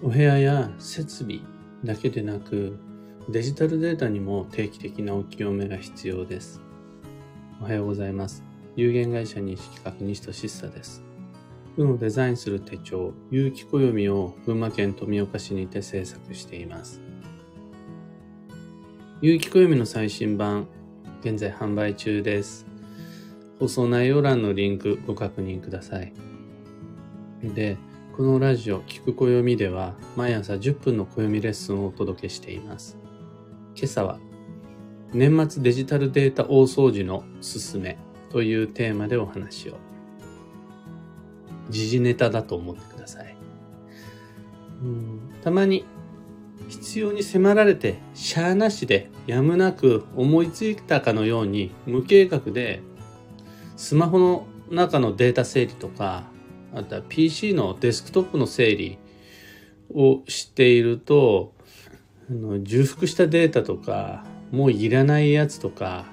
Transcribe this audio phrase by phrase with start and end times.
[0.00, 1.40] お部屋や設備
[1.82, 2.78] だけでなく、
[3.28, 6.60] デジタルデータにも定期的なお清めが必要です。
[7.60, 8.44] おはようございます。
[8.76, 11.02] 有限会社認識企画西俊久です。
[11.76, 17.00] 運をデザインする手帳、有機暦を群馬県富岡市にて制作しています。
[19.20, 20.68] 有機暦の最新版、
[21.22, 22.66] 現在販売中です。
[23.58, 26.12] 放送内容欄のリンクご確認ください。
[27.42, 27.76] で、
[28.18, 32.98] このラジオ、聞く暦では、毎朝10分の暦レッスンをお届けしています。
[33.76, 34.18] 今朝は、
[35.12, 37.96] 年末デジタルデータ大掃除のすすめ
[38.30, 39.76] というテーマでお話を。
[41.70, 43.36] 時事ネタだと思ってください。
[44.82, 45.84] うんたまに
[46.68, 52.82] 必要に迫られて、しゃーなしでやむなく思いついたかのように無計画で
[53.76, 56.24] スマホの中のデータ整理とか
[56.74, 58.98] あとは PC のデスクトップの整理
[59.94, 61.54] をしていると、
[62.30, 66.06] あの重複したデータとか、もういらないやつとか、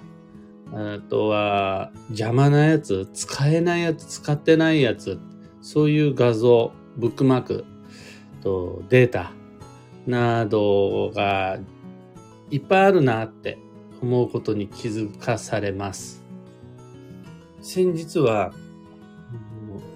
[0.74, 5.20] あとは邪魔なやつ、使えないやつ、使ってないやつ、
[5.62, 7.66] そういう画像、ブックマーク、
[8.46, 9.32] とデータ
[10.06, 11.58] などが
[12.52, 13.58] いっぱいあるなって
[14.02, 16.24] 思うことに気づかされます。
[17.62, 18.54] 先日は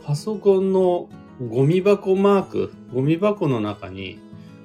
[0.09, 1.07] パソコンの
[1.39, 4.19] ゴミ箱マーク、ゴミ箱の中に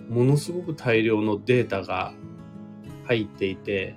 [0.09, 2.15] ものすごく大量のデータが
[3.07, 3.95] 入っていて、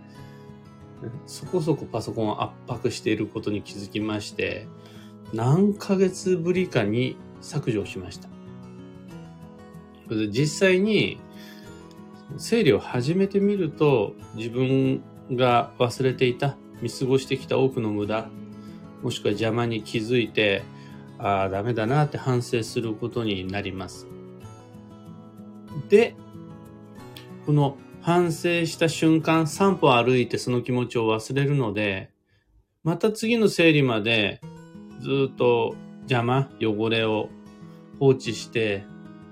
[1.26, 4.68] そこそこパソコンを圧迫していることに気づきまして、
[5.32, 8.28] 何ヶ月ぶりかに削除しました。
[10.30, 11.18] 実際に
[12.36, 18.28] 整理を始めてみると自分が忘れていた見過ごしてきた多くの無駄
[19.02, 20.64] もしくは邪魔に気づいて
[21.20, 24.08] ああ、ダメだなって反省することになります。
[25.90, 26.16] で、
[27.46, 32.12] この反省した瞬間、3歩歩いてその気持ちを忘れるので、
[32.84, 34.42] また次の整理まで
[35.02, 37.30] ずっと邪魔、汚れを
[38.00, 38.84] 放置して、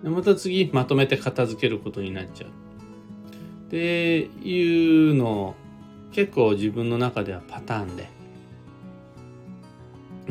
[0.03, 2.49] また次まとめて片付けることになっちゃう。
[3.67, 5.55] っていうのを
[6.11, 8.14] 結構自分の中ではパターンで。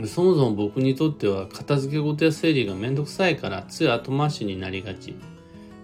[0.07, 5.15] そもそも僕にとっては片付け事や整理がめんどくさいからつい後回しになりがち。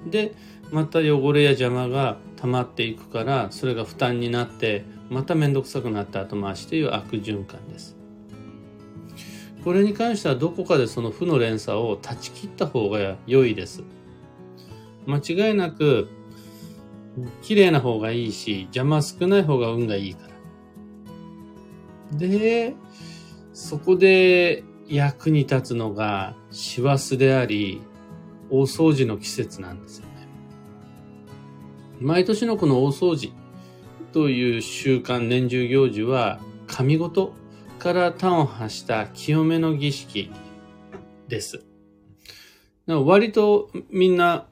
[0.07, 0.35] で、
[0.73, 7.97] また汚れや邪魔が溜まっていくからそれが負担になってまためんどくさくなって後回しという悪循環です。
[9.65, 13.83] これに関してはどこかでその負の連鎖を断ち切った方が良いです。
[15.07, 16.09] 間違いなく
[17.43, 20.29] 綺麗な方がいいし邪魔少ない方が運がいいか
[22.13, 22.19] ら。
[22.19, 22.75] で、
[23.53, 27.81] そこで役に立つのが師走であり、
[28.51, 30.29] 大掃除の季節なんですよね。
[32.01, 33.33] 毎年のこの大掃除
[34.13, 37.33] という習慣、年中行事は、神事
[37.79, 40.31] から端を発した清めの儀式
[41.29, 41.65] です。
[42.87, 44.49] 割とみんな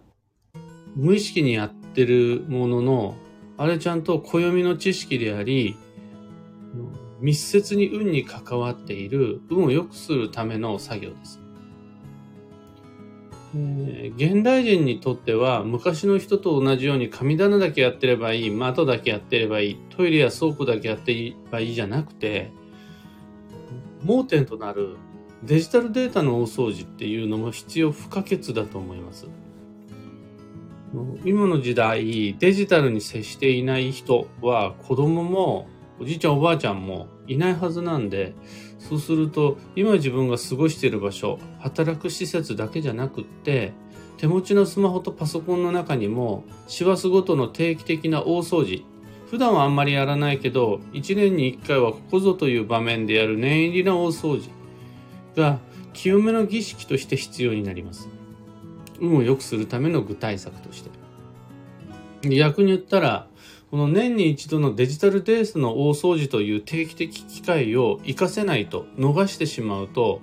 [0.94, 3.16] 無意識にやってるものの、
[3.56, 5.76] あれちゃんと暦の知識であり、
[7.20, 11.40] 密接に運に関わっている運を良くするための作業です。
[13.54, 22.52] えー、現代人にとっては昔の人と同じように神棚だけやってればいい、窓だけやってればいい、トイレや倉庫だけやってればいいじゃなくて、
[24.02, 24.96] 盲点となる
[25.42, 29.26] デジタルデータの大掃除っていうのも必要不可欠だと思います。
[31.24, 35.68] 今の時代、デジタルに接していない人は子供も
[36.00, 38.34] おじいちゃんおばあちゃんもいないはずなんで、
[38.78, 43.72] そうすると今自分が過ごしている場所、働く施設だけじゃなくって、
[44.16, 48.84] 手持ちのスマホとパソコンの中にも、師走ごとの定期的な大掃除、
[49.30, 54.50] 普段はあんまりやらないけど、1年に1回はここぞという場面でやる念入りな大掃除
[55.36, 55.58] が
[55.92, 58.08] 清めの儀式として必要になります。
[59.00, 60.90] 運を良くするための具体策として。
[62.28, 63.28] 逆に言ったら、
[63.70, 70.20] この年に一度のデジタルデースの大掃除という定期的機会を活かせないと逃してしまうと、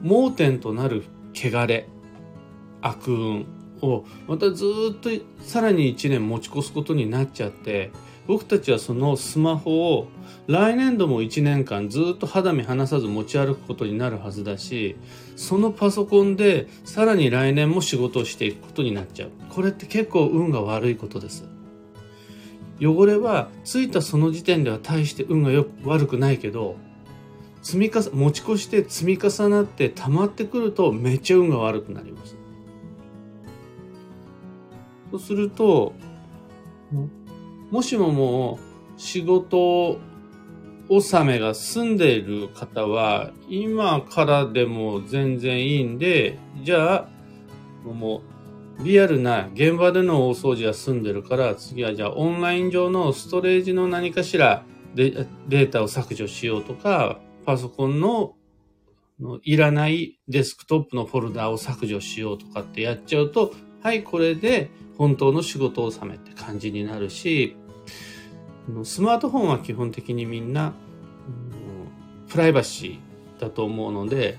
[0.00, 1.88] 盲点となる汚れ、
[2.82, 3.46] 悪運
[3.82, 7.90] をまたずっとさらに1年持ち越すことになっちゃって、
[8.28, 10.08] 僕たちはそのスマホを
[10.46, 14.96] 来年度も1年間ずっと肌身離さず持ち歩くことになるはずだし、
[15.34, 19.30] そのパソコンでさらに来年も仕事をしていくことになっちゃう。
[19.50, 21.53] これって結構運が悪いことです。
[22.80, 26.76] 汚れはついたその時点では大して運がよく悪くないけど
[27.62, 32.36] 積み重持ち越して積み重なって溜まってくるとめっちゃ運が悪くなります。
[35.10, 35.92] そうすると、
[37.70, 38.58] もしもも
[38.98, 39.98] う仕事
[40.88, 47.08] 納めが済んでいる方は、今からでも全然いいんで、じゃあ、
[47.84, 48.33] もう、
[48.80, 58.34] リアルな現場での大掃除は済んでるから、次はじゃあオンライン上のストレージの何かしらデデータを削除しようとか、パソコンの
[59.20, 67.56] のいらないデスクトップのフォルダを削除しようとかってやっちゃうと、はい、これで本当の仕事を納めって感じになるし、
[68.82, 70.74] スマートフォンは基本的にみんな、
[72.28, 74.38] プライバシーだと思うので、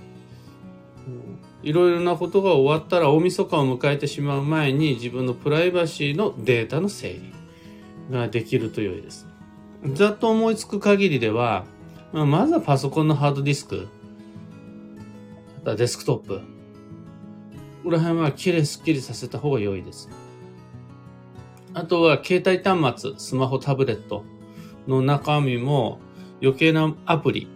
[1.66, 7.34] いろいろなことが終わったら大晦日を迎えてしまう前に自分のプライバシーのデータの整理
[8.12, 9.28] ができると良いです。
[9.94, 11.66] ざっと思いつく限りでは、
[12.14, 13.88] まずはパソコンのハードディスク、
[15.58, 16.40] あとはデスクトップ、
[17.84, 20.08] この辺はきれいすっきりさせた方が良いです。
[21.74, 24.24] あとは携帯端末、スマホ、タブレット
[24.88, 26.00] の中身も
[26.44, 27.48] 余計なアプリ、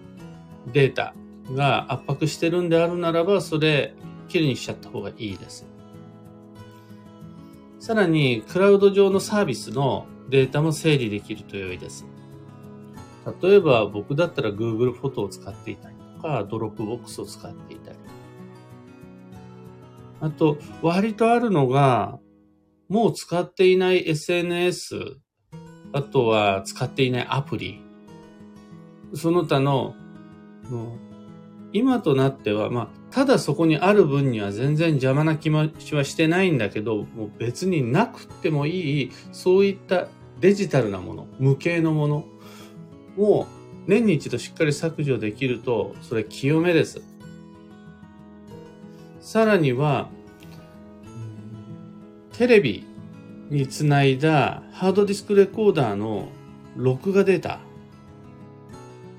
[0.74, 1.14] データ
[1.54, 3.94] が圧迫してるんであるならば、それ、
[4.28, 5.66] きれいにしちゃった方がいいです。
[7.80, 12.06] さらに、クラウド上のサービスのデータも整理できると良いです。
[13.42, 17.98] 例えば、僕だったら Google フォトを使っていたりとか、Dropbox を使っていたり。
[20.22, 22.20] あと、割とあるのが、
[22.90, 25.18] もう使っていない SNS、
[25.94, 27.82] あとは使っていないアプリ、
[29.14, 29.96] その他の、
[30.70, 31.09] もう
[31.72, 40.08] 今となっては、まあ、ただそこにある分には全然邪魔な気持ちはしてないんだけど、もう別になくてもいい、そういった
[40.40, 42.26] デジタルなもの、無形のもの
[43.18, 43.46] を
[43.88, 47.02] 年に一度しっかり削除できると、それ清めです。
[49.20, 50.10] さらには、
[52.34, 52.86] テレビ
[53.50, 56.30] につないだハードディスクレコーダーの
[56.76, 57.60] 録画データ。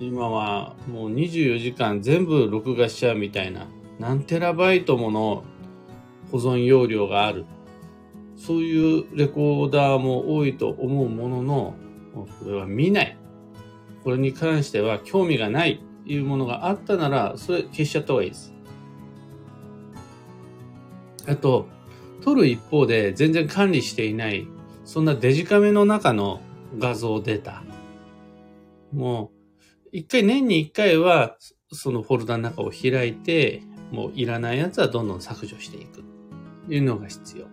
[0.00, 3.66] 今はもう24時間全部録画しちゃうみたいな
[3.98, 5.44] 何テラバイトもの
[6.32, 7.44] 保存容量がある。
[8.36, 11.74] そういうレコーダーも多いと思うものの、
[12.14, 13.18] これは見ない。
[14.02, 18.54] これに関しては興味がないというものがあったなら、それ消しちゃった方がいいです。
[21.28, 21.66] あと、
[22.22, 24.46] 撮る一方で全然管理していない、
[24.86, 26.40] そんなデジカメの中の
[26.78, 27.62] 画像データ。
[28.92, 29.39] もう、
[29.92, 31.36] 一回年に一回は、
[31.72, 36.04] そのフォルダの中を開いて、もういらないやつはどんどん削除していく。
[36.66, 37.46] というのが必要。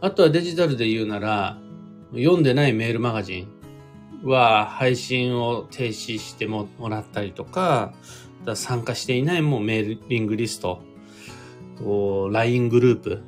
[0.00, 1.58] あとはデジタルで言うなら、
[2.12, 3.48] 読んでないメールマガジン
[4.28, 7.94] は配信を停止してもらったりとか、
[8.54, 10.82] 参加していないもうメールリングリスト、
[12.32, 13.22] LINE グループ、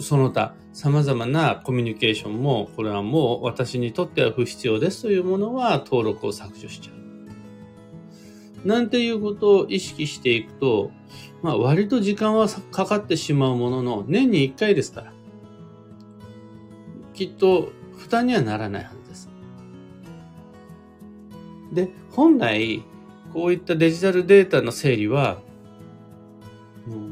[0.00, 6.92] その他様々なコミュニケーションも、これはもう私にとっては不必要ですというものは登録を削除しちゃ
[8.64, 8.66] う。
[8.66, 10.90] なんていうことを意識していくと、
[11.42, 15.12] まあ割と時間はかかってしまうものの、年に1回ですから。
[17.12, 19.30] きっと負担にはならないはずです。
[21.72, 22.82] で、本来、
[23.34, 25.42] こういったデジタルデータの整理は、
[26.88, 27.11] うん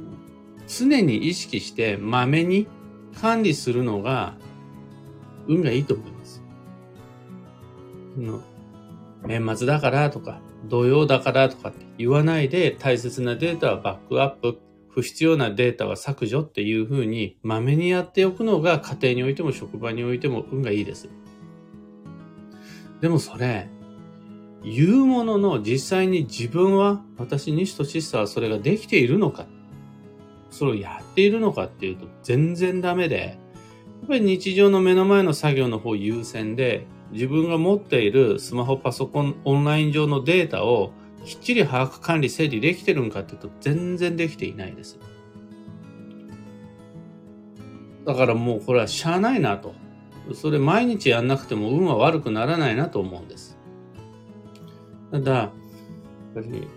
[0.78, 2.68] 常に意識してまめに
[3.20, 4.36] 管理するのが
[5.48, 6.42] 運がいいと思います。
[8.16, 8.40] の
[9.26, 14.58] 年末だからとか、土曜だからとかって言わないで大切なデータはバックアップ、
[14.88, 21.08] 不必要なデータは削除っていうふうにまめにやっておくのが家庭においても職場においても運がいいです。
[23.00, 23.68] でもそれ、
[24.62, 29.46] 言うものの実際に自分は、私西俊久はそれができているのか。
[30.60, 33.38] それをやっているのかっていうと全然ダメで、
[34.02, 40.92] やっぱり日常の目の前の作業の方優先で、自分が持っているスマホ、パソコン、オンライン上のデータを
[41.24, 44.98] きっちり把握管理整理できてるんかっていうと全然できていないです。
[48.04, 49.74] だからもうこれはしゃあないなと。
[50.34, 53.56] それ毎日やんなくても運は悪くならないなと思うんです。
[55.10, 55.50] ただ、やっ
[56.34, 56.68] ぱり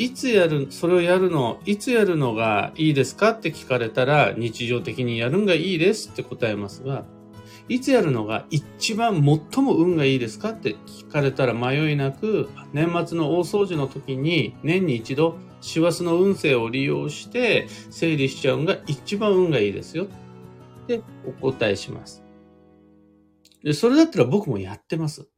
[0.00, 7.04] いつやる、それをやるの、いつやるのがいいですかって聞かれたら、日常的にやるんがいいですって答えますが、
[7.68, 20.04] いつやるのが一番最も運がいいですかって聞かれたら迷いなく、年末の大掃除の時に年に一度、師走の運勢を利用して整理しちゃうんが一番運がいいですよ。
[20.04, 22.24] ってお答えします。
[23.62, 25.28] で、それだったら僕もやってます。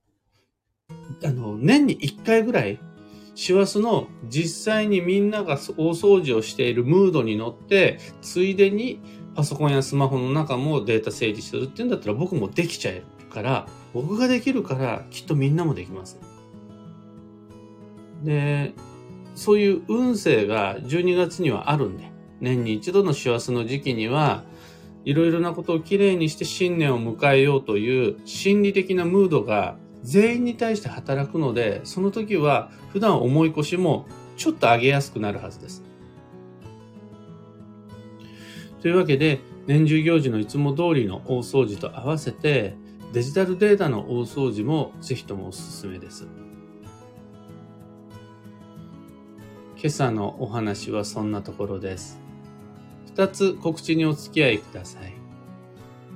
[1.25, 2.78] あの、年に一回ぐらい
[3.34, 9.00] 師走の実際にみんなが大掃除をしているムードに乗って、ついでに
[9.34, 16.20] パソコンやスマホの中もデータ整理するっていうんだったら僕もできちゃえるから、僕ができるからきっとみんなもできます。
[18.22, 18.74] で、
[19.34, 22.10] そういう運勢が12月にはあるんで、
[22.40, 24.44] 年に一度の師走の時期には、
[25.04, 34.06] いろいろなことをきれいにして新年を迎えようという心理的なムードが全員に対して働くので、その時は普段重い腰も
[34.37, 35.82] ちょっと上げやすくなるはずです。
[38.80, 42.75] というわけで、年中行事のいつも通りの大掃除と合わせて、
[43.12, 46.26] デジタルデータの大掃除もぜひともおすすめです。
[49.76, 52.21] 今朝のお話はそんなところです。
[53.06, 55.12] 二つ告知にお付き合いください。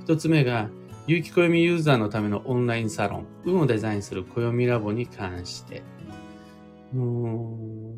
[0.03, 0.71] 一つ目が、
[1.07, 5.83] 有機暦ユーザーのためのオンラインサロン、運をデザインする暦ラボに関して。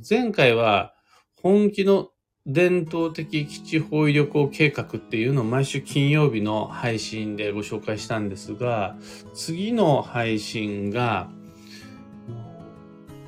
[0.09, 0.95] 前回は
[1.43, 2.11] 本気の
[2.45, 8.97] 伝統的基地包囲旅行計画っていうのを毎週金曜日の配信でご紹介したんですが、
[9.33, 11.31] 次の配信が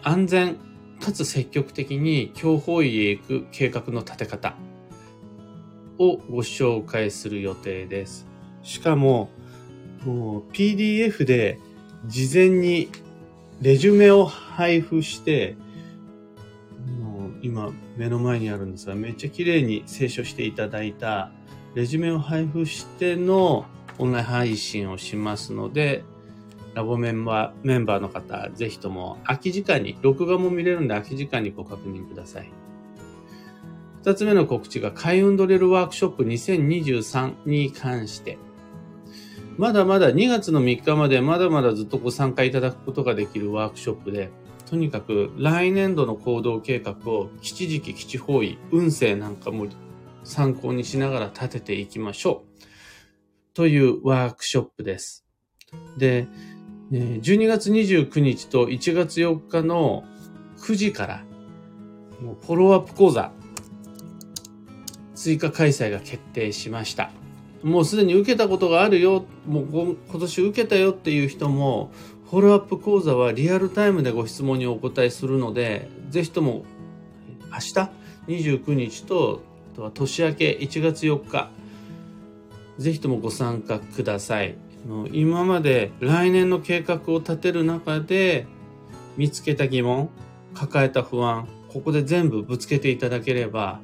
[0.02, 0.56] 安全
[1.00, 4.56] かつ積極的に強包囲へ行く計画の立て方
[5.98, 8.26] をご紹介する予定です。
[8.62, 9.30] しかも、
[10.04, 11.58] PDF で
[12.06, 12.88] 事前に
[13.60, 15.56] レジュメを配布して、
[17.00, 21.30] もう今目の前にあるんですが、めっちゃ綺麗に清書していただいた
[21.74, 23.66] レジュメを配布しての
[23.98, 26.04] オンライン配信をしますので、
[26.74, 32.50] ラボメンバー、メンバーの方、ぜひとも空き時間に、録画も見れるんで空き時間にご確認ください。
[34.02, 38.38] 二つ目の告知が開運ドレルワークショップ2023に関して、
[39.60, 44.30] まだまだ2月の3日までまだまだずっとご参加いただくことができるワークショップで、
[44.64, 49.66] とにかく来年度の行動計画を基地時期、基地方位、運勢なんかも
[50.24, 52.64] 参考にしながら立てていきましょう。
[53.52, 55.26] というワークショップです。
[55.98, 56.26] で、
[56.90, 60.04] 12月29日と1月4日の
[60.60, 61.24] 9時から、
[62.46, 63.30] フォローアップ講座、
[65.14, 67.10] 追加開催が決定しました。
[67.62, 71.92] もうすでに受けたことがあるよ、もう今年受けたよっていう人も、
[72.30, 76.64] フォローアップ講座はリアルタイムでご質問にお答えするので、ぜひとも
[77.52, 77.90] 明日
[78.28, 81.50] ？29日と、あとは年明け1月4日、
[82.78, 84.56] ぜひともご参加ください。
[85.12, 88.46] 今まで来年の計画を立てる中で
[89.18, 90.08] 見つけた疑問、
[90.54, 93.80] 抱えた不安、ここで全部ぶつけていただければ、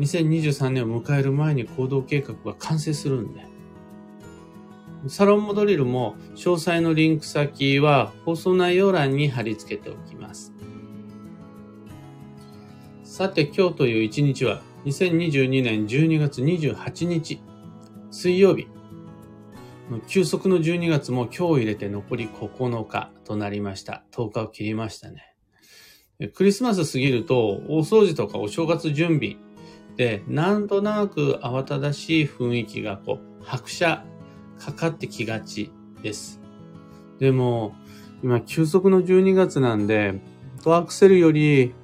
[0.00, 3.46] 2023年を迎える前に行動計画が完成するんで。
[5.06, 10.52] サロンモドリルも詳細のリンク先は放送内容欄に貼り付けておきます。
[13.04, 17.42] さて今日という一日は2022年12月28日
[18.10, 18.68] 水曜日。
[20.06, 24.04] 休息の12月も今日入れて残り9日となりました。
[24.12, 25.34] 10日を切りましたね。
[26.34, 29.36] クリスマス過ぎると大掃除とかお正月準備
[29.96, 34.04] で、なんとなく慌ただしい雰囲気がこう、拍車
[34.58, 35.70] かかってきがち
[36.02, 36.40] です。
[37.18, 37.74] でも、
[38.22, 40.20] 今、休息の12月なんで、
[40.62, 41.74] トアクセルより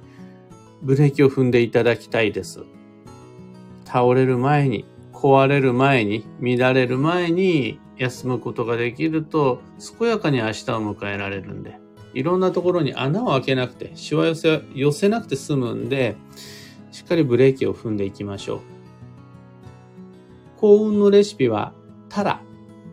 [0.81, 2.63] ブレーキを踏んでいただきたいです。
[3.85, 9.61] 倒れる前に、壊れる前に、乱れる前に休むことができると、
[9.99, 11.79] 健やかに明日を迎えられるんで、
[12.13, 16.15] いろんなところに穴を開けなくて、しわ寄せ、寄せなくて済むんで、
[17.07, 18.59] かりブレーキを踏んでいきましょう。
[20.57, 21.73] 幸運のレシピは、
[22.09, 22.41] タラ、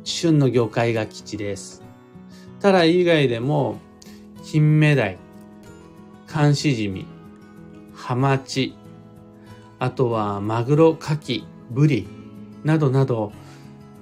[0.04, 1.82] 旬の魚介が吉です。
[2.60, 3.78] タラ以外でも、
[4.44, 5.18] 金目鯛、
[6.26, 7.06] 寒しじみ、
[7.94, 8.74] ハマチ、
[9.78, 12.06] あとはマグロ、牡蠣、ブリ
[12.64, 13.32] などなど、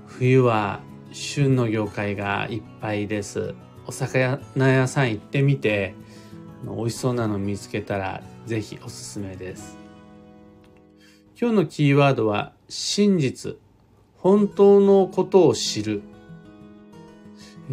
[0.06, 0.80] 冬は
[1.12, 3.54] 旬の魚介がいっぱいです。
[3.86, 5.94] お魚屋さん行ってみて、
[6.64, 9.81] 美味しそうなの見つけたらぜひおすすめです。
[11.42, 13.56] 今日のキーワードは真実。
[14.18, 16.02] 本当のことを知る。
[17.68, 17.72] え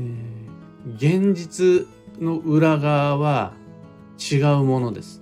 [0.87, 1.87] ー、現実
[2.19, 3.53] の裏側は
[4.19, 5.21] 違うものです。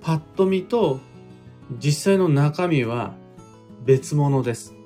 [0.00, 1.00] パッと見と
[1.76, 3.12] 実際の中身は
[3.84, 4.76] 別物です。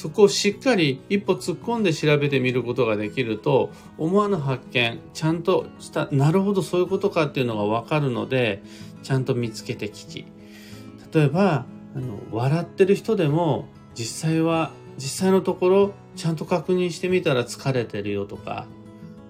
[0.00, 8.62] そこをしっかり一歩突っ込んで調べてみることができると思わぬ発見ちゃんとしたなるほどそういうことかっていうのがわかるので
[9.02, 10.26] ちゃんと見つけて聞き。
[11.12, 18.66] 例えばあの笑ってる人でも実際は実際のところちゃんと確認してみたら疲れてるよとか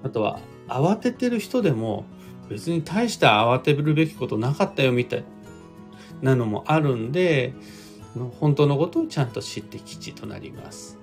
[0.05, 2.05] あとは慌ててる人でも
[2.49, 5.25] 別に大した慌てるべきことなかったよみたい
[6.23, 7.55] なのもあるんで、
[8.41, 10.99] 本当のことをちゃんと知って吉となります。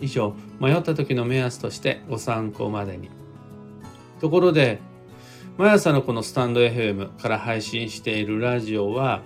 [0.00, 3.08] 以上、迷った時の目安としてご参考までに。
[4.20, 4.80] ところで、
[5.56, 9.22] 毎朝のこのスタンド FM から配信しているラジオは、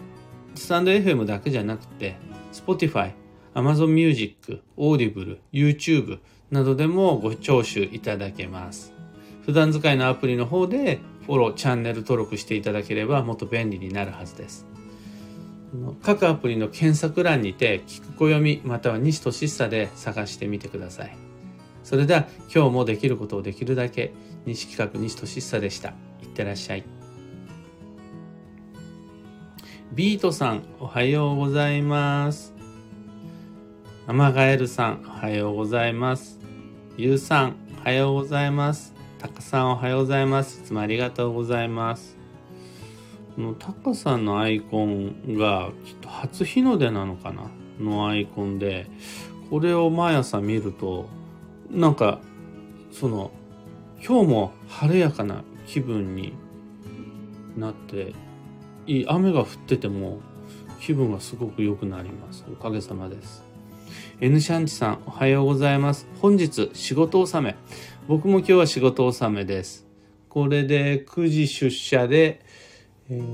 [0.54, 2.16] スタンド FM だけじゃなくて、
[2.52, 3.12] Spotify、
[3.54, 8.92] Amazon Music、Audible、YouTube などでもご聴取いただけます。
[9.45, 14.66] 普段使いのアプリの方でフォロー、チャンネル登録していただければもっと便利になるはずです。
[16.02, 21.16] 各アプリの検索欄にて、聞く暦または西俊久で探してみてください。
[21.84, 24.12] それでは今日もできることをできるだけ、
[24.46, 25.90] 西企画西俊久でした。
[26.22, 26.84] いってらっしゃい。
[29.92, 32.54] ビートさん、おはようございます。
[34.06, 36.38] アマガエルさん、おはようございます。
[36.96, 38.94] ゆうさん、おはようございます。
[39.18, 40.60] たかさん、おはようございます。
[40.62, 42.19] いつもありがとうございます。
[43.37, 47.50] このタカさんのアイコンがきっと初日の出なのかな？
[47.78, 48.90] のアイコンで、
[49.49, 51.08] これを毎朝見ると、
[51.70, 52.20] なんか、
[52.92, 53.30] その、
[54.04, 56.34] 今日も晴れやかな気分に
[57.56, 58.14] なって、
[58.87, 60.20] い雨が降ってても
[60.80, 62.44] 気分がすごく良くなります。
[62.52, 63.44] おかげさまです。
[64.20, 66.06] N シャンチさん、おはようございます。
[66.20, 67.56] 本日仕事納め。
[68.08, 69.87] 僕も今日は仕事納めです。
[70.28, 72.44] これで9時出社で、
[73.11, 73.25] えー、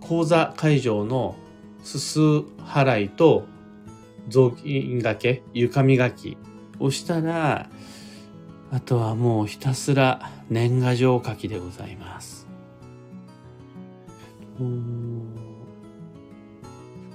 [0.00, 1.36] 講座会場の
[1.82, 3.46] すす払いと
[4.28, 6.36] 雑巾がけ、床磨き
[6.80, 7.70] をしたら、
[8.72, 12.48] あとはもうひたすら年賀状書きでございます。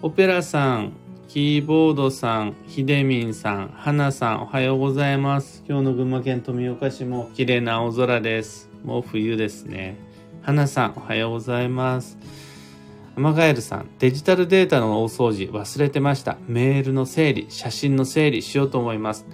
[0.01, 0.93] オペラさん、
[1.27, 5.63] キーボードさん、ひでみんさん、はなさん、おはようございます。
[5.67, 8.69] 今日の群馬県富岡市も綺麗な青空です。
[8.83, 10.10] もう冬ですね。
[10.43, 12.17] 花さん、おはようございます。
[13.15, 16.37] アマガエルさん、デジタルデータの大掃除忘れてました。
[16.47, 19.27] メールの整理、写真の整理しようと思います。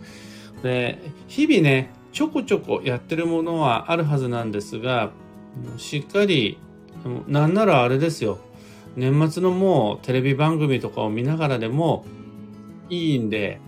[0.63, 5.11] で、日々ね、ちょこちょこやってるものはあるはずなんですが、
[5.77, 6.57] しっかり、
[7.25, 8.39] なんならあれですよ。
[8.97, 12.05] 年末のもうテレビ番組とかを見ながらでも
[12.89, 13.61] いいんで、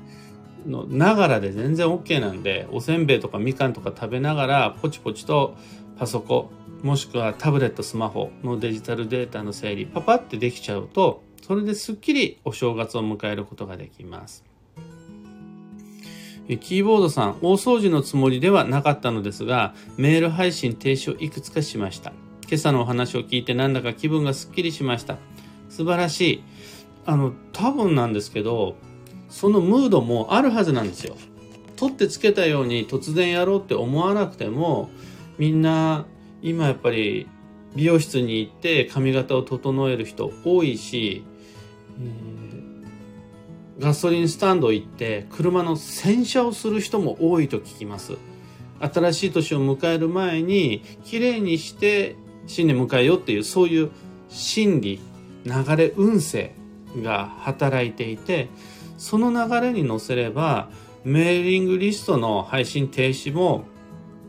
[0.67, 5.55] のながらで全然 OK なんで、おせんべいとかみかんとか食べながら、ポチポチと
[5.97, 14.45] パソコン、もしくはタブレット、スマホのデジタルデータの整理、パパってできちゃうと、それですっきりお正月を迎えることができます。
[16.61, 22.11] キーボードさん、大掃除のつもりではなかったのですが、メール配信停止をいくつかしました。
[22.47, 25.17] 今朝のお話を聞いてなんだか気分がすっきりしました。
[25.69, 26.43] 素晴らしい。
[27.05, 28.75] あの、多分なんですけど、
[29.29, 31.15] そのムードもあるはずなんですよ。
[31.75, 34.89] 取ってつけたように突然やろうって思わなくても、
[35.37, 36.05] みんな
[36.41, 37.27] 今やっぱり
[37.75, 41.23] 美容室に行って髪型を整える人多いし、
[41.99, 48.17] えー、ガソリンスタンド行って車の洗車をする人も多いと聞きます。
[48.79, 52.15] 新しい年を迎える前に綺麗にして
[52.47, 53.91] 新年迎えようっていうそういう
[54.29, 54.99] 心理、
[55.45, 56.55] 流れ、運勢
[57.03, 58.47] が働いていて、
[58.97, 60.69] その流れに乗せれば
[61.03, 63.65] メーリングリストの配信停止も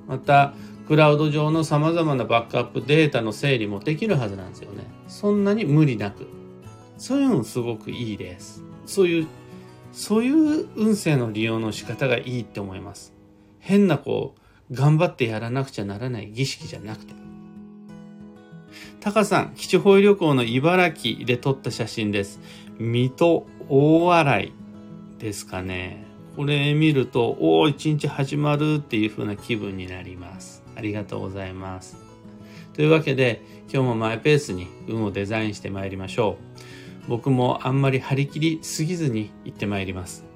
[0.07, 0.55] また
[0.91, 4.83] クラウド上の様々なバックアップデータの整理もできるはずなんですよね。
[5.07, 6.27] そんなに無理なく。
[6.99, 8.65] そういうのすごくいいです。
[8.87, 9.29] そういう、
[9.93, 13.15] そういう運勢の利用の仕方がいいって思います。
[13.61, 14.35] 変なこ
[14.69, 17.15] う、頑張ってやらなくちゃならない儀式じゃなくて。
[18.99, 22.41] タカさん、基地保育旅行の茨城で撮った写真です。
[22.81, 24.53] 水戸大洗
[25.21, 26.05] ですかね。
[26.35, 30.60] これ見ると、おお、一日始まるっていう風な気分になります。
[30.81, 31.99] ありがとうございます。
[32.73, 36.39] というわけで、今日もマイペースに運をデザインしてまいりましょ
[37.07, 37.09] う。
[37.11, 40.30] 僕もあんまり張り切りすぎずに行ってまいります。